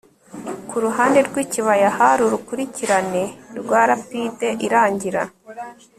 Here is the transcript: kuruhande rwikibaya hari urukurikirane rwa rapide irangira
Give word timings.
kuruhande 0.69 1.19
rwikibaya 1.27 1.89
hari 1.97 2.21
urukurikirane 2.23 3.23
rwa 3.59 3.81
rapide 3.89 4.47
irangira 4.65 5.21